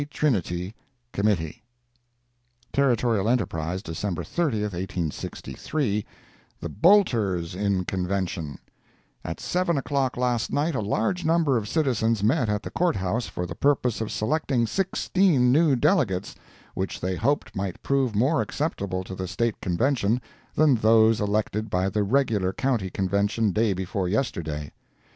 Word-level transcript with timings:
TRINITY, 0.09 0.73
Committee. 1.13 1.61
Territorial 2.73 3.29
Enterprise, 3.29 3.83
December 3.83 4.23
30, 4.23 4.61
1863 4.61 6.03
THE 6.59 6.69
BOLTERS 6.69 7.53
IN 7.53 7.85
CONVENTION 7.85 8.57
AT 9.23 9.39
7 9.39 9.77
o'clock 9.77 10.17
last 10.17 10.51
night 10.51 10.73
a 10.73 10.79
large 10.81 11.23
number 11.23 11.55
of 11.55 11.67
citizens 11.67 12.23
met 12.23 12.49
at 12.49 12.63
the 12.63 12.71
Court 12.71 12.95
House 12.95 13.27
for 13.27 13.45
the 13.45 13.53
purpose 13.53 14.01
of 14.01 14.11
selecting 14.11 14.65
sixteen 14.65 15.51
new 15.51 15.75
delegates, 15.75 16.33
which 16.73 16.99
they 16.99 17.15
hoped 17.15 17.55
might 17.55 17.83
prove 17.83 18.15
more 18.15 18.41
acceptable 18.41 19.03
to 19.03 19.13
the 19.13 19.27
State 19.27 19.61
Convention 19.61 20.19
than 20.55 20.73
those 20.77 21.21
elected 21.21 21.69
by 21.69 21.89
the 21.89 22.01
regular 22.01 22.51
County 22.51 22.89
Convention 22.89 23.51
day 23.51 23.71
before 23.73 24.07
yesterday. 24.09 24.71